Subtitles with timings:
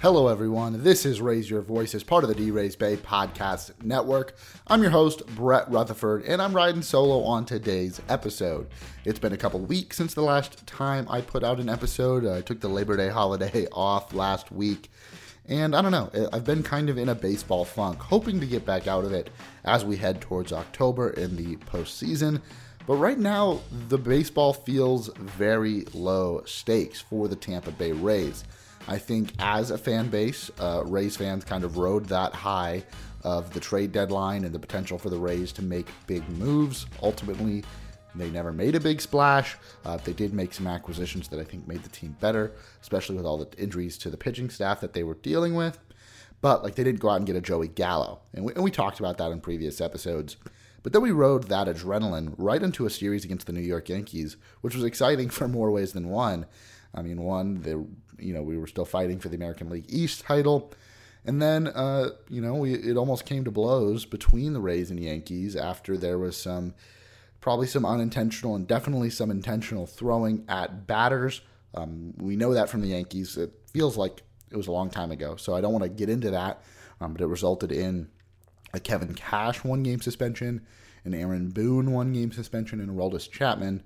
[0.00, 0.84] Hello, everyone.
[0.84, 4.36] This is Raise Your Voice as part of the DRaysBay podcast network.
[4.68, 8.68] I'm your host, Brett Rutherford, and I'm riding solo on today's episode.
[9.04, 12.24] It's been a couple weeks since the last time I put out an episode.
[12.24, 14.88] I took the Labor Day holiday off last week,
[15.48, 18.64] and I don't know, I've been kind of in a baseball funk, hoping to get
[18.64, 19.30] back out of it
[19.64, 22.40] as we head towards October in the postseason.
[22.86, 28.44] But right now, the baseball feels very low stakes for the Tampa Bay Rays.
[28.88, 32.84] I think as a fan base, uh, Rays fans kind of rode that high
[33.22, 36.86] of the trade deadline and the potential for the Rays to make big moves.
[37.02, 37.64] Ultimately,
[38.14, 39.56] they never made a big splash.
[39.84, 43.26] Uh, they did make some acquisitions that I think made the team better, especially with
[43.26, 45.78] all the injuries to the pitching staff that they were dealing with.
[46.40, 48.70] But like they didn't go out and get a Joey Gallo, and we, and we
[48.70, 50.36] talked about that in previous episodes.
[50.82, 54.36] But then we rode that adrenaline right into a series against the New York Yankees,
[54.62, 56.46] which was exciting for more ways than one.
[56.94, 60.22] I mean, one, they, you know, we were still fighting for the American League East
[60.22, 60.72] title.
[61.24, 64.98] And then, uh, you know, we, it almost came to blows between the Rays and
[64.98, 66.74] Yankees after there was some,
[67.40, 71.42] probably some unintentional and definitely some intentional throwing at batters.
[71.74, 73.36] Um, we know that from the Yankees.
[73.36, 76.08] It feels like it was a long time ago, so I don't want to get
[76.08, 76.62] into that.
[77.00, 78.08] Um, but it resulted in
[78.72, 80.66] a Kevin Cash one game suspension,
[81.04, 83.82] an Aaron Boone one game suspension, and Aroldis Chapman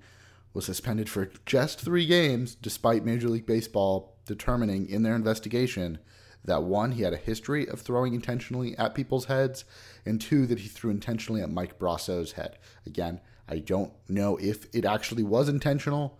[0.53, 5.99] was suspended for just three games, despite Major League Baseball determining in their investigation
[6.45, 9.63] that one, he had a history of throwing intentionally at people's heads,
[10.05, 12.57] and two, that he threw intentionally at Mike Brosseau's head.
[12.85, 16.19] Again, I don't know if it actually was intentional,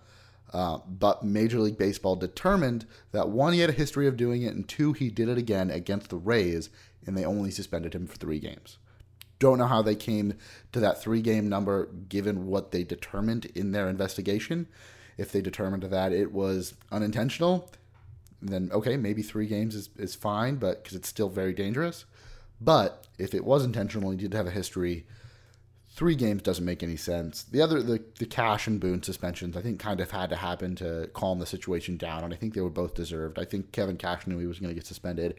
[0.54, 4.54] uh, but Major League Baseball determined that one, he had a history of doing it,
[4.54, 6.70] and two, he did it again against the Rays,
[7.06, 8.78] and they only suspended him for three games.
[9.44, 10.36] Don't know how they came
[10.72, 14.68] to that three game number given what they determined in their investigation.
[15.18, 17.70] If they determined that it was unintentional,
[18.42, 22.06] then okay, maybe three games is, is fine, but because it's still very dangerous.
[22.62, 25.06] But if it was intentional and you did have a history,
[25.90, 27.44] three games doesn't make any sense.
[27.44, 30.74] The other, the, the Cash and Boone suspensions, I think kind of had to happen
[30.78, 33.38] to calm the situation down, and I think they were both deserved.
[33.38, 35.38] I think Kevin Cash knew he was going to get suspended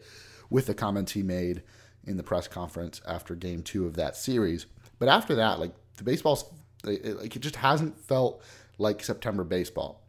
[0.51, 1.63] with the comments he made
[2.05, 4.65] in the press conference after game two of that series.
[4.99, 6.45] But after that, like the baseball's
[6.83, 8.43] like it just hasn't felt
[8.77, 10.01] like September baseball.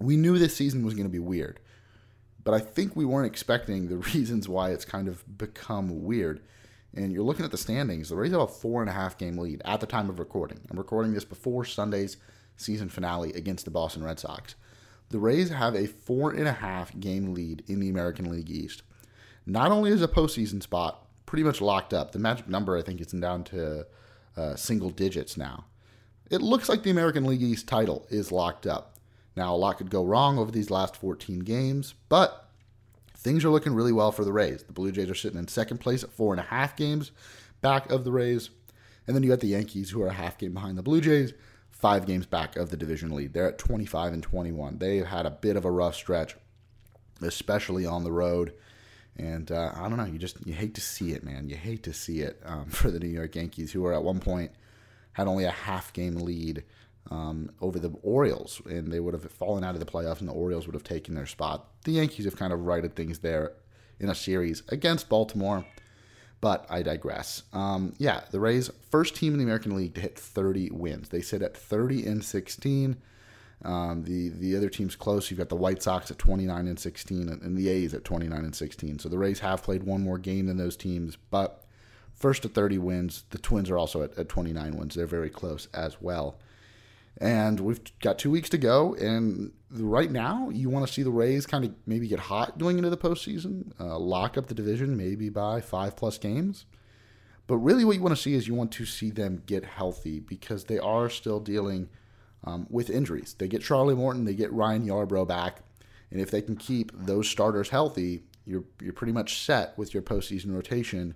[0.00, 1.60] We knew this season was going to be weird,
[2.44, 6.40] but I think we weren't expecting the reasons why it's kind of become weird.
[6.94, 8.08] And you're looking at the standings.
[8.08, 10.60] The Rays have a four and a half game lead at the time of recording.
[10.70, 12.16] I'm recording this before Sunday's
[12.56, 14.54] season finale against the Boston Red Sox.
[15.10, 18.82] The Rays have a four and a half game lead in the American League East.
[19.46, 22.12] Not only is a postseason spot pretty much locked up.
[22.12, 23.86] The magic number, I think, is down to
[24.34, 25.66] uh, single digits now.
[26.30, 28.96] It looks like the American League East title is locked up.
[29.36, 32.48] Now, a lot could go wrong over these last 14 games, but
[33.14, 34.62] things are looking really well for the Rays.
[34.62, 37.10] The Blue Jays are sitting in second place at four and a half games
[37.60, 38.48] back of the Rays.
[39.06, 41.34] And then you got the Yankees, who are a half game behind the Blue Jays,
[41.70, 43.34] five games back of the division lead.
[43.34, 44.78] They're at 25 and 21.
[44.78, 46.36] They've had a bit of a rough stretch,
[47.20, 48.54] especially on the road.
[49.18, 51.48] And uh, I don't know, you just you hate to see it, man.
[51.48, 54.20] You hate to see it um, for the New York Yankees, who were at one
[54.20, 54.52] point
[55.18, 56.62] had only a half game lead
[57.10, 60.32] um, over the Orioles, and they would have fallen out of the playoffs, and the
[60.32, 61.68] Orioles would have taken their spot.
[61.84, 63.54] The Yankees have kind of righted things there
[63.98, 65.64] in a series against Baltimore,
[66.40, 67.42] but I digress.
[67.52, 71.08] Um, yeah, the Rays, first team in the American League to hit 30 wins.
[71.08, 72.96] They sit at 30 and 16.
[73.64, 75.30] Um, the the other teams close.
[75.30, 78.54] You've got the White Sox at 29 and 16, and the A's at 29 and
[78.54, 78.98] 16.
[79.00, 81.64] So the Rays have played one more game than those teams, but
[82.18, 83.24] first to 30 wins.
[83.30, 84.94] The Twins are also at, at 29 wins.
[84.94, 86.38] They're very close as well.
[87.20, 88.94] And we've got two weeks to go.
[88.94, 92.78] And right now, you want to see the Rays kind of maybe get hot going
[92.78, 96.66] into the postseason, uh, lock up the division maybe by five plus games.
[97.48, 100.20] But really, what you want to see is you want to see them get healthy
[100.20, 101.88] because they are still dealing
[102.44, 103.34] um, with injuries.
[103.38, 105.62] They get Charlie Morton, they get Ryan Yarbrough back,
[106.10, 110.02] and if they can keep those starters healthy, you're you're pretty much set with your
[110.02, 111.14] postseason rotation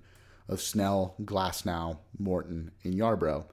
[0.49, 3.45] of Snell, Glasnow, Morton, and Yarbrough.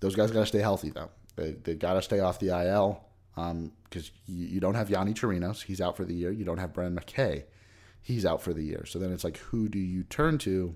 [0.00, 1.10] Those guys got to stay healthy though.
[1.36, 5.14] They they got to stay off the IL because um, you, you, don't have Yonny
[5.14, 6.30] Chirinos, he's out for the year.
[6.30, 7.44] You don't have Brendan McKay,
[8.02, 8.84] he's out for the year.
[8.86, 10.74] So then it's like, who do you turn to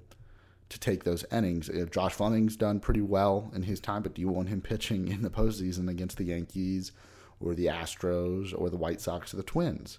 [0.74, 1.68] to take those innings.
[1.68, 5.08] If Josh Fleming's done pretty well in his time, but do you want him pitching
[5.08, 6.92] in the postseason against the Yankees
[7.40, 9.98] or the Astros or the White Sox or the Twins?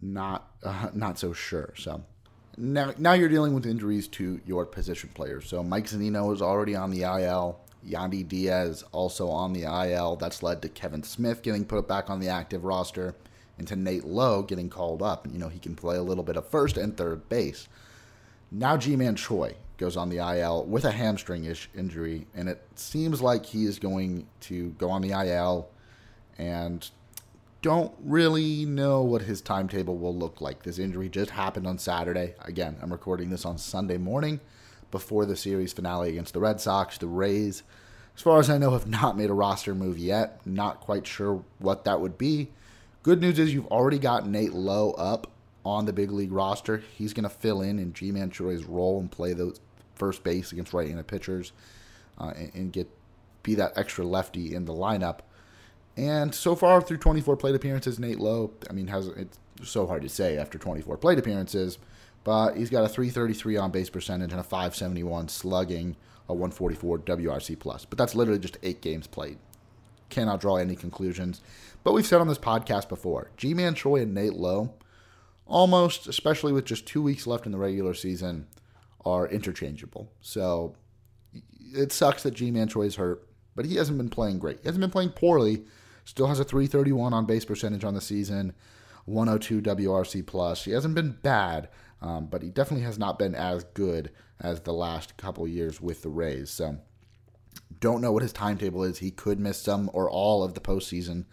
[0.00, 1.74] Not uh, not so sure.
[1.76, 2.04] So
[2.56, 5.48] now now you're dealing with injuries to your position players.
[5.48, 7.60] So Mike Zunino is already on the IL.
[7.86, 10.16] Yandy Diaz also on the IL.
[10.16, 13.16] That's led to Kevin Smith getting put back on the active roster
[13.58, 15.26] and to Nate Lowe getting called up.
[15.32, 17.68] You know, he can play a little bit of first and third base.
[18.52, 23.22] Now Ji-Man Choi goes on the IL with a hamstring ish injury, and it seems
[23.22, 25.70] like he is going to go on the IL
[26.38, 26.90] and
[27.62, 30.62] don't really know what his timetable will look like.
[30.62, 32.34] This injury just happened on Saturday.
[32.42, 34.40] Again, I'm recording this on Sunday morning
[34.90, 36.98] before the series finale against the Red Sox.
[36.98, 37.62] The Rays,
[38.14, 40.40] as far as I know, have not made a roster move yet.
[40.46, 42.50] Not quite sure what that would be.
[43.02, 45.30] Good news is you've already got Nate Lowe up
[45.64, 46.82] on the big league roster.
[46.96, 49.58] He's going to fill in in Ji-Man Choi's role and play the
[50.00, 51.52] first base against right-handed pitchers
[52.18, 52.88] uh, and, and get
[53.42, 55.20] be that extra lefty in the lineup.
[55.96, 60.02] And so far through 24 plate appearances, Nate Lowe, I mean, has it's so hard
[60.02, 61.78] to say after 24 plate appearances,
[62.24, 65.96] but he's got a 333 on base percentage and a 571 slugging,
[66.28, 67.84] a 144 WRC plus.
[67.84, 69.38] But that's literally just eight games played.
[70.08, 71.40] Cannot draw any conclusions.
[71.82, 74.74] But we've said on this podcast before, Ji-Man Choi and Nate Lowe,
[75.46, 78.46] almost, especially with just two weeks left in the regular season,
[79.04, 80.12] are interchangeable.
[80.20, 80.74] So
[81.72, 84.60] it sucks that Ji-Man is hurt, but he hasn't been playing great.
[84.60, 85.64] He hasn't been playing poorly.
[86.04, 88.54] Still has a 331 on base percentage on the season,
[89.04, 90.64] 102 WRC plus.
[90.64, 91.68] He hasn't been bad,
[92.02, 94.10] um, but he definitely has not been as good
[94.40, 96.50] as the last couple years with the Rays.
[96.50, 96.78] So
[97.78, 98.98] don't know what his timetable is.
[98.98, 101.26] He could miss some or all of the postseason,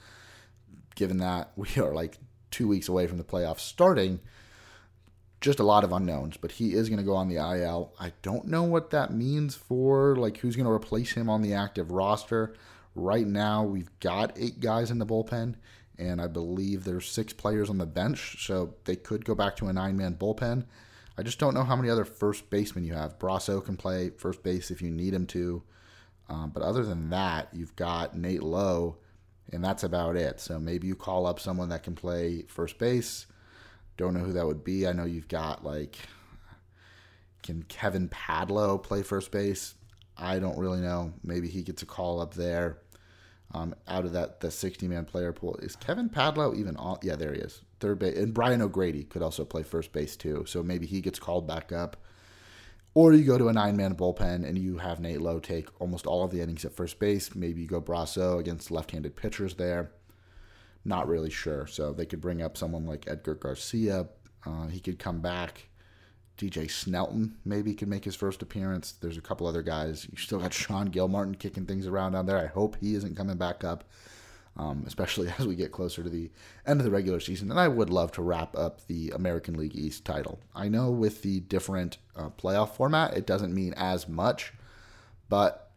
[0.96, 2.18] given that we are like
[2.52, 4.20] two weeks away from the playoffs starting.
[5.40, 7.94] Just a lot of unknowns, but he is going to go on the IL.
[8.00, 11.54] I don't know what that means for like who's going to replace him on the
[11.54, 12.56] active roster.
[12.96, 15.56] Right now, we've got eight guys in the bullpen,
[16.00, 19.68] and I believe there's six players on the bench, so they could go back to
[19.68, 20.66] a nine-man bullpen.
[21.16, 23.20] I just don't know how many other first basemen you have.
[23.20, 25.62] Brosseau can play first base if you need him to,
[26.30, 28.98] um, but other than that, you've got Nate Lowe,
[29.52, 30.40] and that's about it.
[30.40, 33.28] So maybe you call up someone that can play first base.
[33.98, 34.88] Don't know who that would be.
[34.88, 35.98] I know you've got like,
[37.44, 39.76] can Kevin Padlo play first base?
[40.18, 41.14] I don't really know.
[41.24, 42.80] Maybe he gets a call up there
[43.54, 45.56] um, out of that the 60 man player pool.
[45.62, 46.98] Is Kevin Padlo even on?
[47.02, 47.62] Yeah, there he is.
[47.80, 48.18] Third base.
[48.18, 50.46] And Brian O'Grady could also play first base too.
[50.48, 51.98] So maybe he gets called back up.
[52.94, 56.08] Or you go to a nine man bullpen and you have Nate Lowe take almost
[56.08, 57.36] all of the innings at first base.
[57.36, 59.92] Maybe you go Brosseau against left handed pitchers there.
[60.88, 61.68] Not really sure.
[61.68, 64.08] So they could bring up someone like Edgar Garcia.
[64.46, 65.68] Uh, he could come back.
[66.38, 68.94] DJ Snelten maybe could make his first appearance.
[68.94, 70.08] There's a couple other guys.
[70.10, 72.38] You still got Sean Gilmartin kicking things around down there.
[72.38, 73.84] I hope he isn't coming back up,
[74.56, 76.32] um, especially as we get closer to the
[76.66, 77.52] end of the regular season.
[77.52, 80.40] And I would love to wrap up the American League East title.
[80.56, 84.54] I know with the different uh, playoff format, it doesn't mean as much,
[85.28, 85.70] but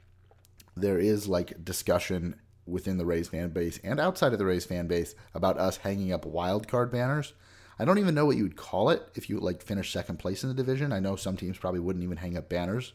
[0.77, 2.37] there is like discussion
[2.71, 6.13] within the Rays fan base and outside of the Rays fan base about us hanging
[6.13, 7.33] up wild card banners.
[7.79, 10.43] I don't even know what you would call it if you like finish second place
[10.43, 10.93] in the division.
[10.93, 12.93] I know some teams probably wouldn't even hang up banners,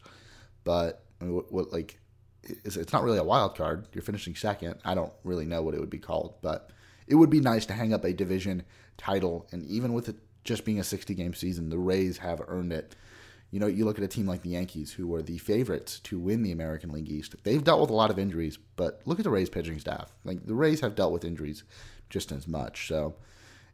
[0.64, 1.98] but what, what, like
[2.42, 3.88] it's, it's not really a wild card.
[3.92, 4.76] You're finishing second.
[4.84, 6.70] I don't really know what it would be called, but
[7.06, 8.62] it would be nice to hang up a division
[8.96, 9.46] title.
[9.52, 12.94] And even with it just being a 60 game season, the Rays have earned it.
[13.50, 16.18] You know, you look at a team like the Yankees, who were the favorites to
[16.18, 17.36] win the American League East.
[17.44, 20.12] They've dealt with a lot of injuries, but look at the Rays pitching staff.
[20.24, 21.62] Like the Rays have dealt with injuries
[22.10, 22.88] just as much.
[22.88, 23.14] So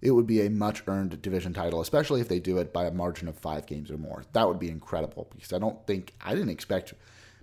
[0.02, 2.93] it would be a much earned division title, especially if they do it by a
[2.93, 4.25] margin of five games or more.
[4.33, 6.93] That would be incredible because I don't think, I didn't expect,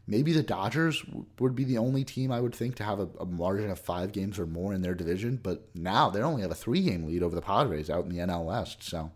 [0.05, 1.03] maybe the Dodgers
[1.39, 4.11] would be the only team I would think to have a, a margin of five
[4.11, 7.23] games or more in their division, but now they only have a three game lead
[7.23, 8.83] over the Padres out in the NL West.
[8.83, 9.11] So,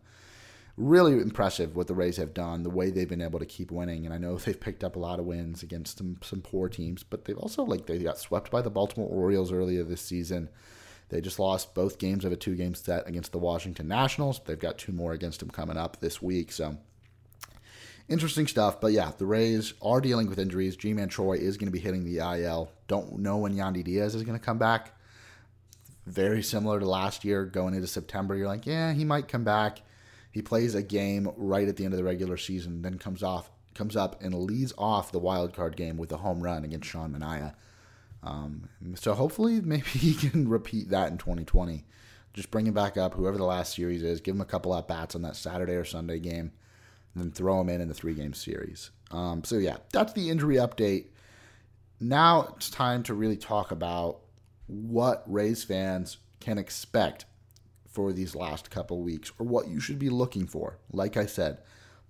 [0.75, 4.05] really impressive what the Rays have done, the way they've been able to keep winning.
[4.05, 7.03] And I know they've picked up a lot of wins against some, some poor teams,
[7.03, 10.49] but they've also, like, they got swept by the Baltimore Orioles earlier this season.
[11.09, 14.41] They just lost both games of a two game set against the Washington Nationals.
[14.45, 16.51] They've got two more against them coming up this week.
[16.51, 16.77] So
[18.09, 18.81] interesting stuff.
[18.81, 20.75] But yeah, the Rays are dealing with injuries.
[20.75, 22.71] Ji-Man Choi is going to be hitting the IL.
[22.87, 24.97] Don't know when Yandy Diaz is going to come back.
[26.07, 28.35] Very similar to last year, going into September.
[28.35, 29.81] You're like, yeah, he might come back.
[30.33, 33.51] He plays a game right at the end of the regular season, then comes off,
[33.75, 37.13] comes up and leads off the wild card game with a home run against Sean
[37.13, 37.53] Manaea.
[38.23, 41.85] Um, so hopefully, maybe he can repeat that in 2020.
[42.33, 44.87] Just bring him back up, whoever the last series is, give him a couple at
[44.87, 46.51] bats on that Saturday or Sunday game,
[47.13, 48.89] and then throw him in in the three game series.
[49.11, 51.09] Um, so, yeah, that's the injury update.
[51.99, 54.21] Now it's time to really talk about
[54.65, 57.25] what Rays fans can expect
[57.93, 60.79] for these last couple weeks or what you should be looking for.
[60.91, 61.59] Like I said,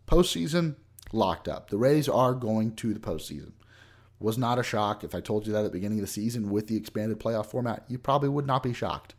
[0.08, 0.78] postseason
[1.12, 1.70] locked up.
[1.70, 3.52] The Rays are going to the postseason
[4.24, 5.04] was not a shock.
[5.04, 7.48] If I told you that at the beginning of the season with the expanded playoff
[7.48, 9.16] format, you probably would not be shocked.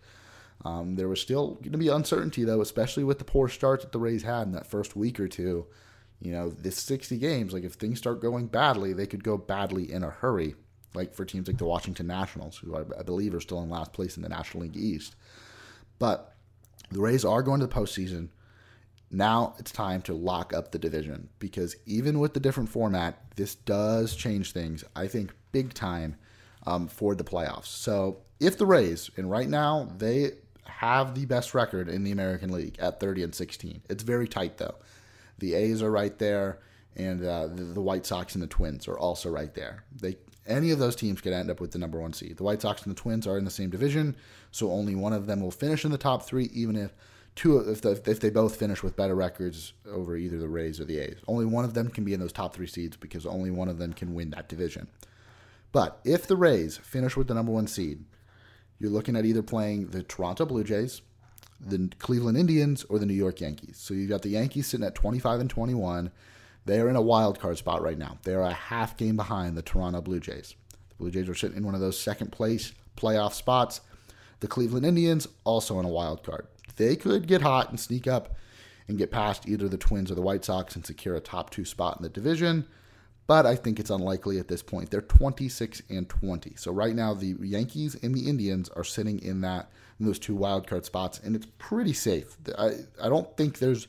[0.65, 3.93] Um, there was still going to be uncertainty, though, especially with the poor start that
[3.93, 5.67] the Rays had in that first week or two.
[6.23, 9.93] You know, this 60 games, like if things start going badly, they could go badly
[9.93, 10.55] in a hurry,
[10.95, 13.93] like for teams like the Washington Nationals, who I, I believe are still in last
[13.93, 15.17] place in the National League East.
[15.99, 16.34] But
[16.91, 18.29] the Rays are going to the postseason.
[19.11, 23.55] Now it's time to lock up the division because even with the different format, this
[23.55, 26.17] does change things, I think, big time
[26.67, 27.67] um, for the playoffs.
[27.67, 30.33] So if the Rays, and right now they
[30.67, 34.59] have the best record in the American League at 30 and 16, it's very tight
[34.59, 34.77] though.
[35.39, 36.61] The A's are right there,
[36.97, 39.85] and uh, the, the, White Sox and the Twins are also right there.
[40.01, 42.37] They any of those teams could end up with the number one seed.
[42.37, 44.17] The White Sox and the Twins are in the same division,
[44.51, 46.95] so only one of them will finish in the top three, even if
[47.35, 50.85] two if the, if they both finish with better records over either the Rays or
[50.85, 51.19] the A's.
[51.27, 53.79] Only one of them can be in those top three seeds because only one of
[53.79, 54.89] them can win that division.
[55.73, 58.05] But if the Rays finish with the number one seed,
[58.79, 61.03] you're looking at either playing the Toronto Blue Jays,
[61.61, 63.79] the Cleveland Indians, or the New York Yankees.
[63.79, 66.11] So you've got the Yankees sitting at 25 and 21.
[66.67, 68.19] They are in a wild card spot right now.
[68.23, 70.55] They are a half game behind the Toronto Blue Jays.
[70.91, 73.81] The Blue Jays are sitting in one of those second place playoff spots.
[74.41, 76.47] The Cleveland Indians also in a wild card.
[76.77, 78.35] They could get hot and sneak up
[78.89, 81.65] and get past either the Twins or the White Sox and secure a top two
[81.65, 82.67] spot in the division
[83.27, 84.91] but I think it's unlikely at this point.
[84.91, 86.55] They're 26 and 20.
[86.57, 90.35] So right now the Yankees and the Indians are sitting in that in those two
[90.35, 92.37] wild card spots and it's pretty safe.
[92.59, 93.89] I I don't think there's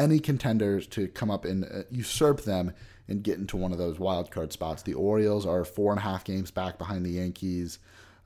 [0.00, 2.72] any contenders to come up and uh, usurp them
[3.06, 4.82] and get into one of those wild card spots.
[4.82, 7.78] The Orioles are four and a half games back behind the Yankees.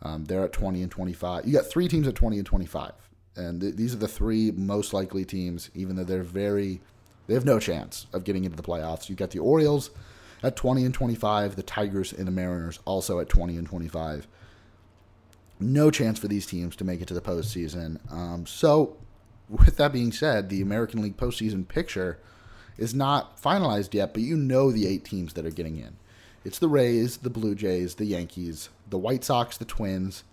[0.03, 1.47] Um, they're at 20 and 25.
[1.47, 2.93] You got three teams at 20 and 25.
[3.37, 6.81] And th- these are the three most likely teams, even though they're very,
[7.27, 9.09] they have no chance of getting into the playoffs.
[9.09, 9.91] You've got the Orioles,
[10.45, 11.57] at 20 and 25.
[11.57, 14.29] The Tigers and the Mariners also at 20 and 25.
[15.59, 17.99] No chance for these teams to make it to the postseason.
[18.13, 18.97] Um, so,
[19.49, 22.19] with that being said, the American League postseason picture
[22.77, 25.97] is not finalized yet, but you know the eight teams that are getting in.
[26.45, 30.25] It's the Rays, the Blue Jays, the Yankees, the White Sox, the Twins,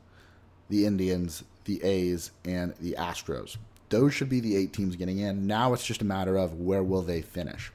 [0.69, 3.57] the Indians, the A's, and the Astros.
[3.89, 5.47] Those should be the eight teams getting in.
[5.47, 7.71] Now it's just a matter of where will they finish.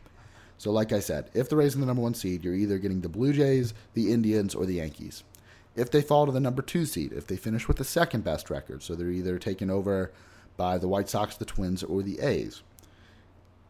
[0.59, 3.03] So, like I said, if the Rays are the number one seed, you're either getting
[3.03, 5.23] the Blue Jays, the Indians, or the Yankees.
[5.75, 8.49] If they fall to the number two seed, if they finish with the second best
[8.49, 10.11] record, so they're either taking over
[10.57, 12.63] by the White Sox, the Twins, or the A's,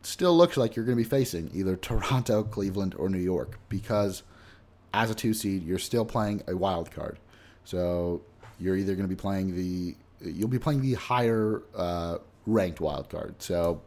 [0.02, 4.22] still looks like you're going to be facing either Toronto, Cleveland, or New York because
[4.94, 7.18] as a two seed, you're still playing a wild card.
[7.64, 8.22] So
[8.58, 13.10] you're either going to be playing the you'll be playing the higher uh, ranked wild
[13.10, 13.34] card.
[13.42, 13.82] So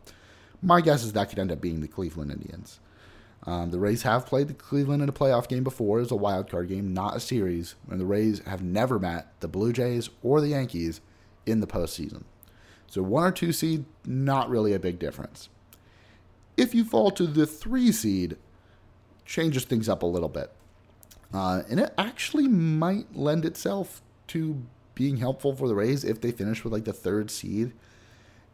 [0.62, 2.80] my guess is that could end up being the Cleveland Indians.
[3.48, 6.50] Um, the Rays have played the Cleveland in a playoff game before as a wild
[6.52, 10.42] card game, not a series, and the Rays have never met the Blue Jays or
[10.42, 11.02] the Yankees
[11.46, 12.24] in the postseason.
[12.90, 15.50] So one or two seed, not really a big difference.
[16.58, 18.38] If you fall to the three seed,
[19.26, 20.52] changes things up a little bit.
[21.34, 24.62] Uh, and it actually might lend itself to
[24.96, 27.72] being helpful for the Rays if they finish with like the third seed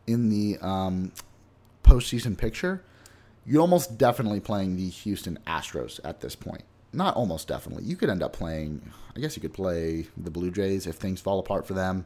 [0.05, 1.13] in the um,
[1.83, 2.83] postseason picture
[3.45, 6.63] you're almost definitely playing the Houston Astros at this point.
[6.91, 7.83] Not almost definitely.
[7.83, 11.21] You could end up playing, I guess you could play the Blue Jays if things
[11.21, 12.05] fall apart for them.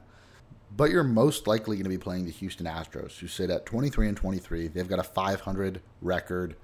[0.76, 4.08] But you're most likely going to be playing the Houston Astros, who sit at 23
[4.08, 4.68] and 23.
[4.68, 6.56] They've got a 500 record.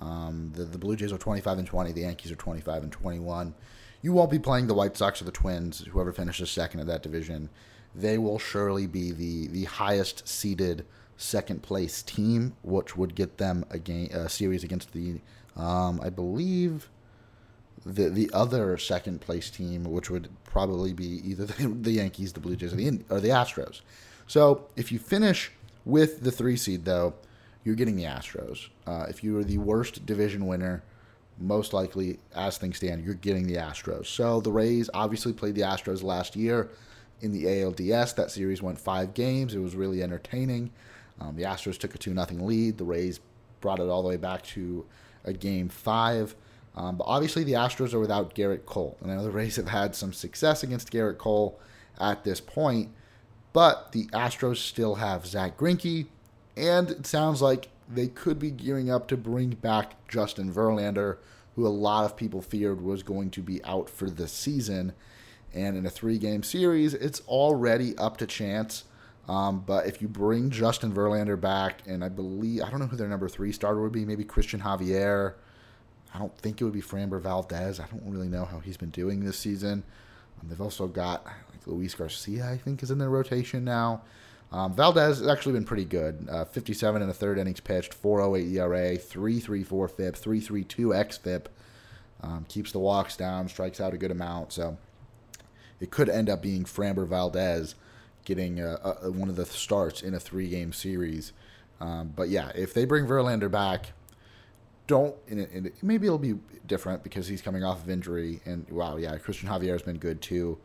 [0.00, 1.92] Um, the, the Blue Jays are 25 and 20.
[1.92, 3.54] The Yankees are 25 and 21.
[4.02, 7.02] You won't be playing the White Sox or the Twins, whoever finishes second in that
[7.02, 7.50] division.
[7.94, 10.84] They will surely be the, the highest seeded
[11.16, 15.20] second place team, which would get them a game a series against the
[15.56, 16.88] um, I believe
[17.84, 22.54] the the other second place team, which would probably be either the, Yankees, the Blue
[22.54, 23.80] Jays, or the or the Astros.
[24.26, 25.50] So if you finish
[25.84, 27.14] with the three seed, though,
[27.64, 28.68] you're getting the Astros.
[28.86, 30.82] Uh, if you are the worst division winner,
[31.38, 34.06] most likely, as things stand, you're getting the Astros.
[34.06, 36.68] So the Rays obviously played the Astros last year
[37.22, 38.14] in the ALDS.
[38.14, 39.54] That series went five games.
[39.54, 40.70] It was really entertaining.
[41.18, 42.76] Um, the Astros took a 2 0 lead.
[42.76, 43.20] The Rays
[43.60, 44.84] brought it all the way back to
[45.24, 46.34] a game five.
[46.74, 48.96] Um, but obviously, the Astros are without Gerrit Cole.
[49.00, 51.60] And I know the Rays have had some success against Gerrit Cole
[52.00, 52.90] at this point.
[53.52, 56.06] But the Astros still have Zack Greinke.
[56.56, 61.18] And it sounds like they could be gearing up to bring back Justin Verlander,
[61.56, 64.94] who a lot of people feared was going to be out for the season.
[65.52, 68.84] And in a three game series, it's already up to chance
[69.28, 72.96] um, but if you bring Justin Verlander back, and I believe I don't know who
[72.96, 75.34] their number three starter would be, maybe Cristian Javier.
[76.14, 77.80] I don't think it would be Framber Valdez.
[77.80, 79.82] I don't really know how he's been doing this season.
[80.40, 84.02] Um, they've also got like Luis Garcia, I think, is in their rotation now.
[84.52, 86.28] Um, Valdez has actually been pretty good.
[86.30, 91.46] Uh, 57 in the third innings pitched, 4.08 ERA, 3.34 FIP, 3.32 xFIP.
[92.22, 94.52] Um, keeps the walks down, strikes out a good amount.
[94.52, 94.76] So
[95.80, 97.74] it could end up being Framber Valdez
[98.24, 101.32] getting a, a, one of the starts in a three game series.
[101.80, 103.92] Um, but yeah, if they bring Verlander back,
[104.86, 106.34] don't and it, and maybe it'll be
[106.66, 108.40] different because he's coming off of injury.
[108.44, 110.58] And wow, yeah, Cristian Javier has been good too.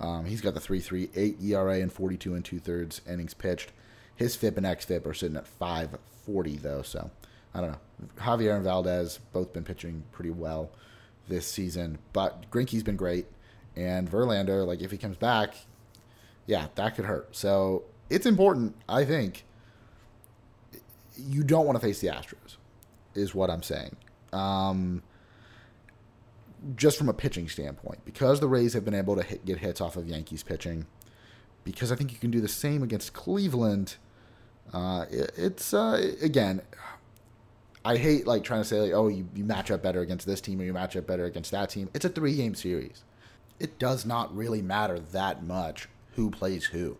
[0.00, 3.70] Um, he's got the 3.38 ERA and 42 and two thirds innings pitched.
[4.16, 7.10] His FIP and xFIP are sitting at 540 though, so
[7.54, 7.78] I don't know.
[8.18, 10.70] Javier and Valdez both been pitching pretty well
[11.28, 13.26] this season, but Greinke's been great,
[13.76, 15.54] and Verlander, like if he comes back,
[16.46, 17.34] yeah, that could hurt.
[17.36, 19.44] So it's important, I think.
[21.16, 22.56] You don't want to face the Astros,
[23.14, 23.96] is what I'm saying.
[24.32, 25.02] Um,
[26.76, 29.80] just from a pitching standpoint, because the Rays have been able to hit, get hits
[29.80, 30.86] off of Yankees pitching,
[31.64, 33.96] because I think you can do the same against Cleveland.
[34.72, 36.62] Uh, it, it's uh, again,
[37.84, 40.40] I hate like trying to say like, oh, you, you match up better against this
[40.40, 41.88] team or you match up better against that team.
[41.94, 43.04] It's a three game series.
[43.58, 46.96] It does not really matter that much who plays who.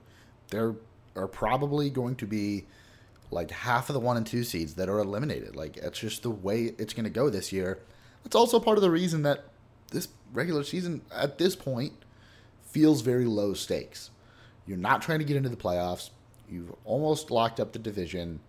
[0.50, 0.74] There
[1.16, 2.66] are probably going to be
[3.30, 5.56] like half of the one and two seeds that are eliminated.
[5.56, 7.78] Like it's just the way it's going to go this year.
[8.22, 9.44] That's also part of the reason that
[9.90, 11.92] this regular season at this point
[12.62, 14.10] feels very low stakes.
[14.66, 16.10] You're not trying to get into the playoffs.
[16.48, 18.40] You've almost locked up the division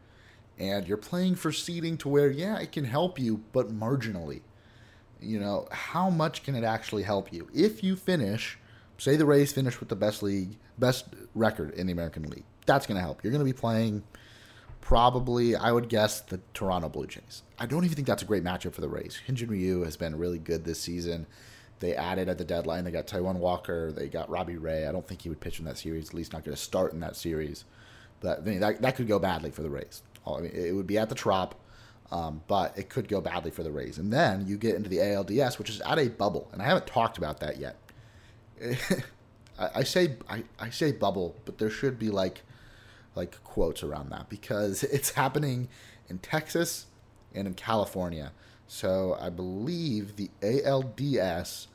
[0.58, 4.42] and you're playing for seeding to where yeah, it can help you but marginally.
[5.20, 7.48] You know, how much can it actually help you?
[7.54, 8.58] If you finish
[9.02, 12.44] say the Rays finish with the best league, best record in the American League.
[12.68, 13.24] That's going to help.
[13.24, 14.04] You're going to be playing
[14.82, 17.44] probably, I would guess, the Toronto Blue Jays.
[17.58, 19.20] I don't even think that's a great matchup for the Rays.
[19.28, 21.28] Hyun-Jin Ryu has been really good this season.
[21.80, 22.84] They added at the deadline.
[22.84, 23.92] They got Taijuan Walker.
[23.92, 24.86] They got Robbie Ray.
[24.86, 26.10] I don't think he would pitch in that series.
[26.10, 27.66] At least not going to start in that series.
[28.20, 30.04] But I mean, that that could go badly for the Rays.
[30.26, 31.56] I mean, it would be at the Trop,
[32.12, 33.98] um, but it could go badly for the Rays.
[33.98, 36.86] And then you get into the ALDS, which is at a bubble, and I haven't
[36.86, 37.78] talked about that yet.
[39.58, 42.44] I, I say I, I say bubble, but there should be like
[43.16, 45.68] like quotes around that because it's happening
[46.10, 46.88] in Texas
[47.34, 48.32] and in California.
[48.68, 51.68] So I believe the ALDS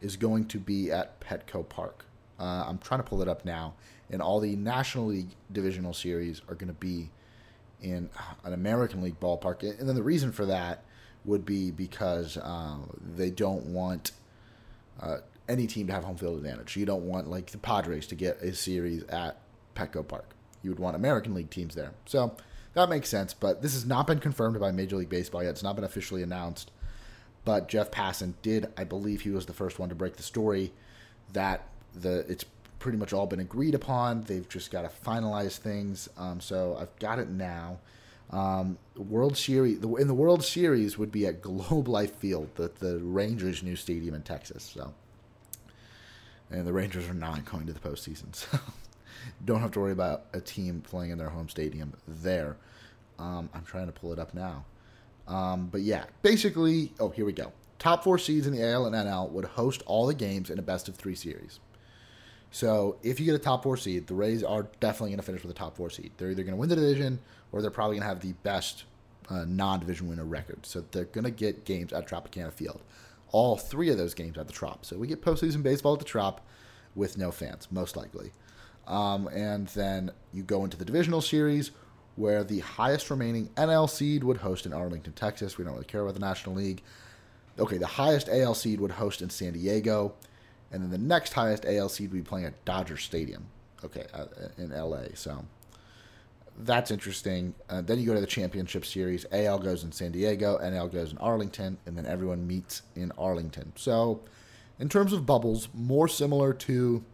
[0.00, 2.04] is going to be at Petco Park.
[2.38, 3.74] Uh, I'm trying to pull it up now,
[4.10, 7.10] and all the National League divisional series are going to be
[7.80, 8.08] in
[8.44, 9.62] an American League ballpark.
[9.62, 10.84] And then the reason for that
[11.24, 12.76] would be because uh,
[13.16, 14.12] they don't want
[15.00, 16.76] uh, any team to have home field advantage.
[16.76, 19.38] You don't want like the Padres to get a series at
[19.74, 20.34] Petco Park.
[20.64, 21.92] You would want American League teams there.
[22.06, 22.34] So
[22.72, 25.50] that makes sense, but this has not been confirmed by Major League Baseball yet.
[25.50, 26.70] It's not been officially announced.
[27.44, 30.72] But Jeff Passan did, I believe he was the first one to break the story
[31.32, 32.44] that the it's
[32.78, 34.22] pretty much all been agreed upon.
[34.22, 36.08] They've just got to finalize things.
[36.16, 37.78] Um, so I've got it now.
[38.30, 42.98] Um, World Series in the World Series would be at Globe Life Field, the the
[42.98, 44.70] Rangers' new stadium in Texas.
[44.74, 44.94] So
[46.50, 48.58] and the Rangers are not going to the postseason, so
[49.44, 52.56] don't have to worry about a team playing in their home stadium there.
[53.18, 54.64] Um, I'm trying to pull it up now,
[55.28, 57.52] um, but yeah, basically, oh here we go.
[57.78, 60.62] Top four seeds in the AL and NL would host all the games in a
[60.62, 61.60] best of three series.
[62.50, 65.42] So if you get a top four seed, the Rays are definitely going to finish
[65.42, 66.12] with a top four seed.
[66.16, 67.18] They're either going to win the division
[67.50, 68.84] or they're probably going to have the best
[69.28, 70.64] uh, non-division winner record.
[70.64, 72.80] So they're going to get games at Tropicana Field
[73.34, 74.86] all three of those games at the Trop.
[74.86, 76.40] So we get postseason baseball at the Trop
[76.94, 78.30] with no fans, most likely.
[78.86, 81.70] Um, and then you go into the divisional series
[82.16, 85.58] where the highest remaining NL seed would host in Arlington, Texas.
[85.58, 86.82] We don't really care about the National League.
[87.58, 90.14] Okay, the highest AL seed would host in San Diego.
[90.70, 93.46] And then the next highest AL seed would be playing at Dodger Stadium,
[93.84, 94.26] okay, uh,
[94.58, 95.04] in LA.
[95.14, 95.44] So
[96.58, 97.54] that's interesting.
[97.68, 99.26] Uh, then you go to the championship series.
[99.32, 103.72] AL goes in San Diego, NL goes in Arlington, and then everyone meets in Arlington.
[103.76, 104.20] So,
[104.78, 107.04] in terms of bubbles, more similar to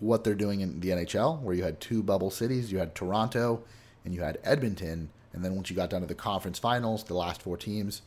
[0.00, 2.70] what they're doing in the NHL, where you had two bubble cities.
[2.70, 3.62] You had Toronto
[4.04, 5.10] and you had Edmonton.
[5.32, 8.02] And then once you got down to the conference finals, the last four teams,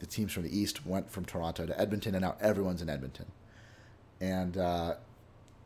[0.00, 3.26] the teams from the East went from Toronto to Edmonton, and now everyone's in Edmonton.
[4.20, 4.94] And uh,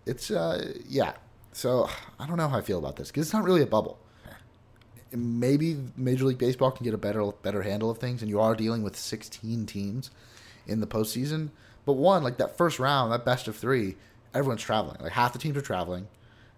[0.06, 1.14] it's, uh, yeah.
[1.52, 1.88] So
[2.18, 3.98] I don't know how I feel about this because it's not really a bubble
[5.12, 8.54] maybe Major League Baseball can get a better better handle of things, and you are
[8.54, 10.10] dealing with 16 teams
[10.66, 11.50] in the postseason.
[11.84, 13.96] But one, like that first round, that best of three,
[14.34, 14.96] everyone's traveling.
[15.00, 16.08] Like half the teams are traveling,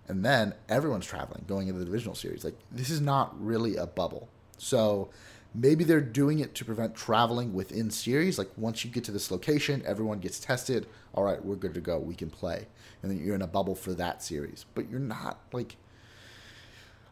[0.08, 2.44] and then everyone's traveling going into the divisional series.
[2.44, 4.28] Like this is not really a bubble.
[4.58, 5.10] So
[5.54, 8.38] maybe they're doing it to prevent traveling within series.
[8.38, 10.86] Like once you get to this location, everyone gets tested.
[11.14, 11.98] All right, we're good to go.
[11.98, 12.66] We can play,
[13.02, 14.64] and then you're in a bubble for that series.
[14.74, 15.76] But you're not like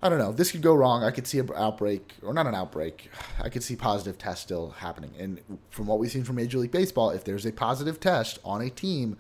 [0.01, 0.31] I don't know.
[0.31, 1.03] This could go wrong.
[1.03, 3.11] I could see an outbreak, or not an outbreak.
[3.43, 5.13] I could see positive tests still happening.
[5.19, 5.41] And
[5.71, 8.71] from what we've seen from Major League Baseball, if there's a positive test on a
[8.71, 9.17] team,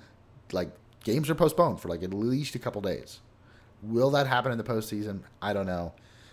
[0.52, 0.70] like
[1.04, 3.20] games are postponed for like at least a couple days.
[3.82, 5.20] Will that happen in the postseason?
[5.40, 5.92] I don't know.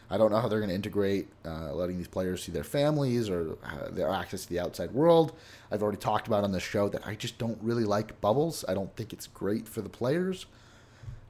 [0.09, 3.29] I don't know how they're going to integrate uh, letting these players see their families
[3.29, 5.33] or uh, their access to the outside world.
[5.71, 8.63] I've already talked about on the show that I just don't really like bubbles.
[8.67, 10.45] I don't think it's great for the players.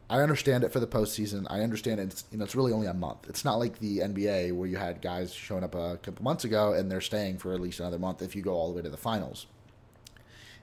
[0.09, 1.47] I understand it for the postseason.
[1.49, 3.27] I understand it's you know it's really only a month.
[3.27, 6.73] It's not like the NBA where you had guys showing up a couple months ago
[6.73, 8.89] and they're staying for at least another month if you go all the way to
[8.89, 9.47] the finals,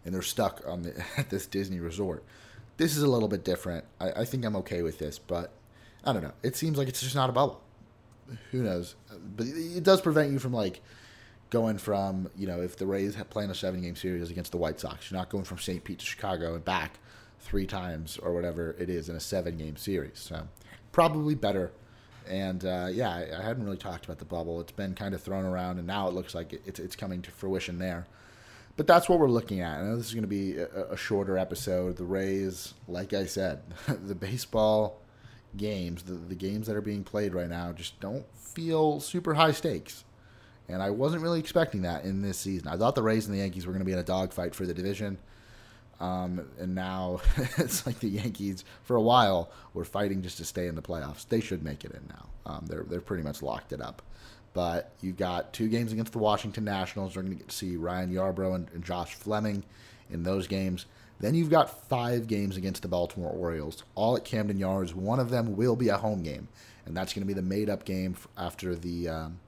[0.05, 2.23] and they're stuck on the, at this Disney resort.
[2.83, 3.85] This is a little bit different.
[4.01, 5.53] I, I think I'm okay with this, but
[6.03, 6.33] I don't know.
[6.43, 7.63] It seems like it's just not a bubble.
[8.51, 8.97] Who knows?
[9.37, 10.81] But it does prevent you from like
[11.51, 14.81] going from you know if the Rays playing a seven game series against the White
[14.81, 15.85] Sox, you're not going from St.
[15.85, 16.99] Pete to Chicago and back
[17.39, 20.19] three times or whatever it is in a seven game series.
[20.19, 20.49] So
[20.91, 21.71] probably better.
[22.29, 24.61] And uh, yeah, I, I, hadn't really talked about the bubble.
[24.61, 27.23] It's been kind of thrown around, and now it looks like it, it's it's coming
[27.23, 28.09] to fruition there.
[28.77, 29.79] But that's what we're looking at.
[29.79, 31.97] I know this is going to be a, a shorter episode.
[31.97, 35.01] The Rays, like I said, the baseball
[35.57, 39.53] games, the, the games that are being played right now, just don't feel super high
[39.53, 40.05] stakes.
[40.69, 42.69] And I wasn't really expecting that in this season.
[42.69, 44.65] I thought the Rays and the Yankees were going to be in a dogfight for
[44.65, 45.19] the division.
[46.01, 47.21] Um, and now
[47.59, 51.29] it's like the Yankees for a while were fighting just to stay in the playoffs.
[51.29, 52.29] They should make it in now.
[52.45, 54.03] Um, they're they're pretty much locked it up.
[54.55, 57.17] But you've got two games against the Washington Nationals.
[57.17, 59.65] We're going to get to see Ryan Yarbrough and, and Josh Fleming
[60.11, 60.87] in those games.
[61.21, 64.95] Then you've got five games against the Baltimore Orioles, all at Camden Yards.
[64.95, 66.49] One of them will be a home game,
[66.85, 69.41] and that's going to be the made-up game after the um,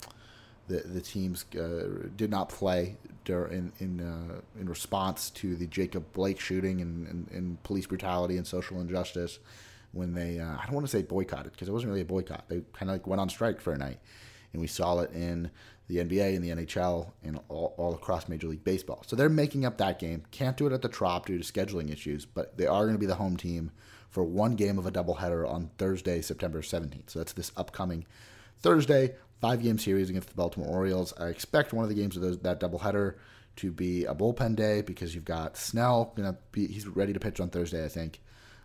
[0.68, 6.04] the the teams uh, did not play in in uh, in response to the Jacob
[6.12, 9.38] Blake shooting and, and, and police brutality and social injustice
[9.92, 12.44] when they uh, I don't want to say boycotted because it wasn't really a boycott.
[12.48, 13.98] They kind of like went on strike for a night,
[14.54, 15.50] and we saw it in
[15.88, 19.02] the NBA and the NHL and all, all across Major League Baseball.
[19.06, 20.22] So they're making up that game.
[20.30, 22.98] Can't do it at the Trop due to scheduling issues, but they are going to
[22.98, 23.70] be the home team
[24.08, 27.10] for one game of a doubleheader on Thursday, September 17th.
[27.10, 28.06] So that's this upcoming
[28.60, 31.12] Thursday five game series against the Baltimore Orioles.
[31.18, 33.16] I expect one of the games of those, that doubleheader
[33.56, 37.40] to be a bullpen day because you've got Snell gonna be he's ready to pitch
[37.40, 38.22] on Thursday, I think.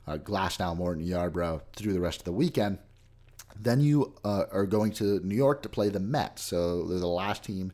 [0.08, 2.80] Uh, Glasnow, Morton, Yarbrough through the rest of the weekend.
[3.59, 6.41] Then you uh, are going to New York to play the Mets.
[6.41, 7.71] So they're the last team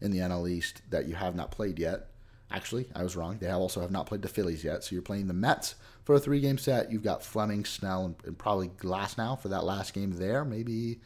[0.00, 2.08] in the NL East that you have not played yet.
[2.50, 3.38] Actually, I was wrong.
[3.38, 4.84] They also have not played the Phillies yet.
[4.84, 6.92] So you're playing the Mets for a three game set.
[6.92, 10.44] You've got Fleming, Snell, and, and probably Glasnow for that last game there.
[10.44, 11.00] Maybe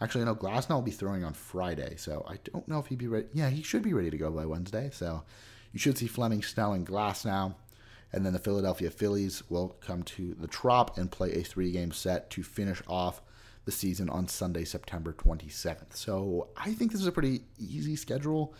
[0.00, 2.98] Actually, I know Glasnow will be throwing on Friday, so I don't know if he'd
[2.98, 3.26] be ready.
[3.32, 4.90] Yeah, he should be ready to go by Wednesday.
[4.92, 5.22] So
[5.72, 7.54] you should see Fleming, Snell, and Glasnow.
[8.12, 11.90] And then the Philadelphia Phillies will come to the Trop and play a three game
[11.90, 13.22] set to finish off
[13.64, 15.96] the season on Sunday, September 27th.
[15.96, 18.54] So I think this is a pretty easy schedule.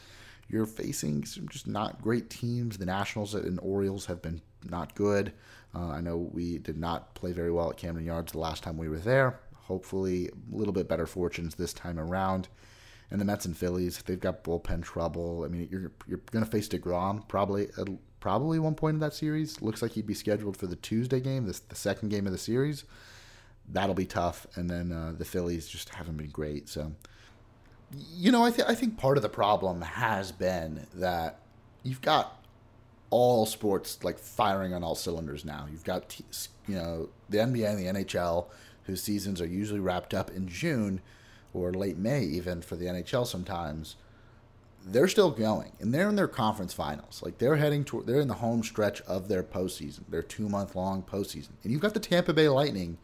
[0.48, 2.78] You're facing some just not great teams.
[2.78, 5.32] The Nationals and Orioles have been not good.
[5.74, 8.76] Uh, I know we did not play very well at Camden Yards the last time
[8.76, 9.40] we were there.
[9.54, 12.48] Hopefully, a little bit better fortunes this time around.
[13.10, 15.44] And the Mets and Phillies, they've got bullpen trouble.
[15.44, 17.88] I mean, you're you're going to face Degrom probably at
[18.20, 19.60] probably one point in that series.
[19.60, 22.38] Looks like he'd be scheduled for the Tuesday game, this the second game of the
[22.38, 22.84] series.
[23.68, 24.46] That'll be tough.
[24.54, 26.68] And then uh, the Phillies just haven't been great.
[26.68, 26.92] So,
[28.14, 31.40] you know, I think I think part of the problem has been that
[31.82, 32.44] you've got
[33.10, 35.66] all sports like firing on all cylinders now.
[35.70, 36.18] You've got
[36.66, 38.46] you know the NBA and the NHL
[38.84, 41.00] whose seasons are usually wrapped up in June
[41.52, 43.96] or late May, even for the NHL sometimes,
[44.86, 47.22] they're still going and they're in their conference finals.
[47.24, 50.76] Like they're heading to, they're in the home stretch of their postseason, their two month
[50.76, 51.50] long postseason.
[51.62, 52.98] And you've got the Tampa Bay Lightning,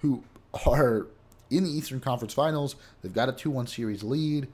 [0.00, 0.22] who
[0.66, 1.06] are
[1.50, 2.76] in the Eastern Conference Finals.
[3.02, 4.48] They've got a 2 1 series lead.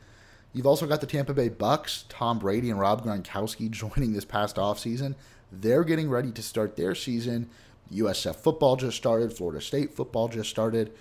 [0.52, 4.56] You've also got the Tampa Bay Bucks, Tom Brady and Rob Gronkowski joining this past
[4.56, 5.14] offseason.
[5.50, 7.48] They're getting ready to start their season
[7.92, 9.32] USF football just started.
[9.32, 10.92] Florida State football just started.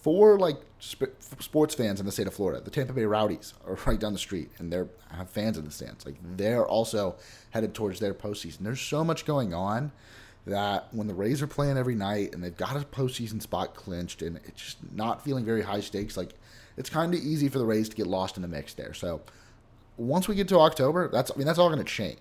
[0.00, 3.76] For like sp- sports fans in the state of Florida, the Tampa Bay Rowdies are
[3.86, 6.06] right down the street, and they're have fans in the stands.
[6.06, 7.16] Like they're also
[7.50, 8.58] headed towards their postseason.
[8.60, 9.92] There's so much going on
[10.46, 14.22] that when the Rays are playing every night and they've got a postseason spot clinched,
[14.22, 16.16] and it's just not feeling very high stakes.
[16.16, 16.34] Like
[16.76, 18.94] it's kind of easy for the Rays to get lost in the mix there.
[18.94, 19.20] So
[19.96, 22.18] once we get to October, that's I mean that's all going to change.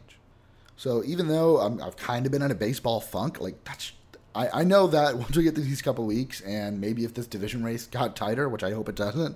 [0.76, 3.94] So even though i have kind of been in a baseball funk, like that's
[4.36, 7.28] I, I know that once we get to these couple weeks, and maybe if this
[7.28, 9.36] division race got tighter, which I hope it doesn't,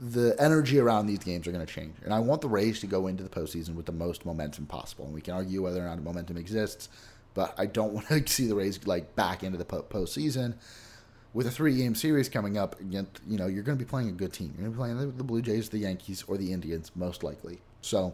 [0.00, 1.94] the energy around these games are going to change.
[2.04, 5.04] And I want the Rays to go into the postseason with the most momentum possible.
[5.04, 6.88] And we can argue whether or not momentum exists,
[7.38, 10.54] but I don't want to see the Rays like back into the postseason
[11.32, 14.08] with a three game series coming up against, you know, you're going to be playing
[14.08, 14.52] a good team.
[14.58, 17.22] You're going to be playing the, the Blue Jays, the Yankees, or the Indians, most
[17.22, 17.60] likely.
[17.80, 18.12] So,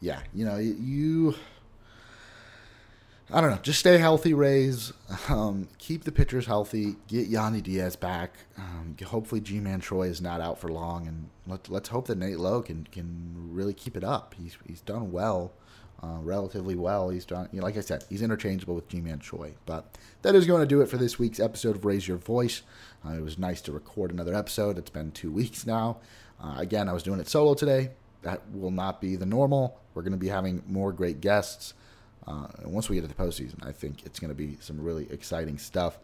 [0.00, 1.36] yeah, you know, you.
[3.32, 3.58] I don't know.
[3.62, 4.92] Just stay healthy, Rays.
[5.28, 6.96] Um, keep the pitchers healthy.
[7.06, 8.34] Get Yandy Diaz back.
[8.58, 12.40] Um, hopefully, Ji-Man Choi is not out for long, and let, let's hope that Nate
[12.40, 14.34] Lowe can can really keep it up.
[14.36, 15.52] He's he's done well
[16.04, 17.08] uh, relatively well.
[17.08, 19.54] He's done, you know, like I said, he's interchangeable with Ji-Man Choi.
[19.64, 22.62] But that is going to do it for this week's episode of Raise Your Voice.
[23.04, 24.76] Uh, it was nice to record another episode.
[24.76, 25.98] It's been two weeks now.
[26.42, 27.90] Uh, again, I was doing it solo today.
[28.22, 29.78] That will not be the normal.
[29.94, 31.74] We're going to be having more great guests.
[32.26, 34.82] Uh, and once we get to the postseason, I think it's going to be some
[34.82, 35.98] really exciting stuff.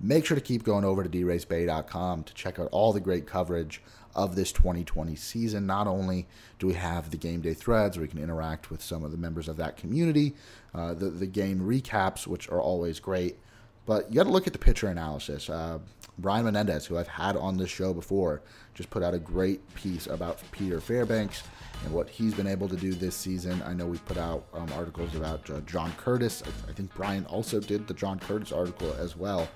[0.00, 3.82] Make sure to keep going over to draysbay.com to check out all the great coverage
[4.14, 5.66] of this 2020 season.
[5.66, 6.26] Not only
[6.58, 9.18] do we have the game day threads where we can interact with some of the
[9.18, 10.34] members of that community,
[10.74, 13.38] uh, the, the game recaps, which are always great,
[13.86, 15.50] but you got to look at the pitcher analysis.
[15.50, 15.78] Uh,
[16.18, 18.42] Brian Menendez, who I've had on this show before,
[18.74, 21.42] just put out a great piece about Peter Fairbanks
[21.84, 23.62] and what he's been able to do this season.
[23.66, 26.42] I know we put out um, articles about uh, John Curtiss.
[26.42, 29.48] I, I, think Brian also did the John Curtiss article as well.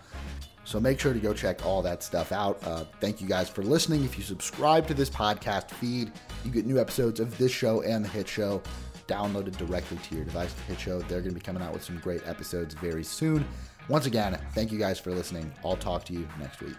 [0.68, 2.62] So make sure to go check all that stuff out.
[2.62, 4.04] Uh, thank you guys for listening.
[4.04, 6.12] If you subscribe to this podcast feed,
[6.44, 8.60] you get new episodes of this show and the Hit Show
[9.06, 10.52] downloaded directly to your device.
[10.52, 13.46] The Hit Show, they're going to be coming out with some great episodes very soon.
[13.88, 15.50] Once again, thank you guys for listening.
[15.64, 16.76] I'll talk to you next week.